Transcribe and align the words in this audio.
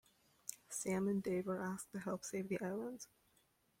Sam 0.67 1.07
and 1.07 1.21
Dave 1.21 1.47
are 1.47 1.61
asked 1.61 1.91
to 1.91 1.99
help 1.99 2.25
save 2.25 2.49
the 2.49 2.59
island. 2.59 3.05